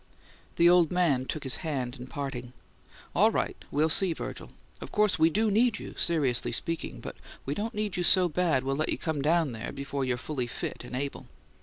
[0.55, 2.53] The old man took his hand in parting.
[3.13, 4.49] "All right; we'll see, Virgil.
[4.81, 8.63] Of course we do need you, seriously speaking; but we don't need you so bad
[8.63, 11.27] we'll let you come down there before you're fully fit and able."